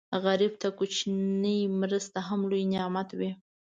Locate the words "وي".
3.19-3.31